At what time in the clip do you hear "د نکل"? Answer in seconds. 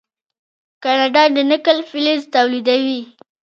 1.35-1.77